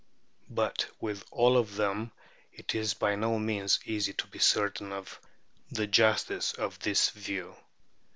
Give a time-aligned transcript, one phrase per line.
[0.49, 2.11] But with all of them
[2.51, 5.19] it is by no means easy to be certain of
[5.69, 7.55] the justice of this view.